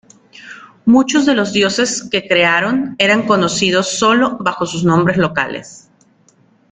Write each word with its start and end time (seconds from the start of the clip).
Muchos 0.85 1.27
de 1.27 1.35
los 1.35 1.53
dioses 1.53 2.09
que 2.09 2.27
crearon, 2.27 2.95
eran 2.97 3.27
conocidos 3.27 3.99
sólo 3.99 4.35
bajo 4.39 4.65
sus 4.65 4.83
nombres 4.83 5.17
locales. 5.17 5.91